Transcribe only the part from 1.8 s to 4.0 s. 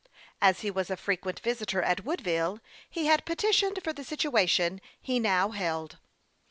at Woodville, he had pe titioned for